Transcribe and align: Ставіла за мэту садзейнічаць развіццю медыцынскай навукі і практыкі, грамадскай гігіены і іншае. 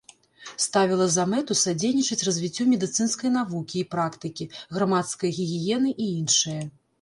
Ставіла 0.63 1.05
за 1.15 1.25
мэту 1.33 1.57
садзейнічаць 1.63 2.25
развіццю 2.29 2.65
медыцынскай 2.71 3.29
навукі 3.37 3.75
і 3.83 3.85
практыкі, 3.93 4.49
грамадскай 4.79 5.29
гігіены 5.37 5.95
і 5.95 6.05
іншае. 6.17 6.61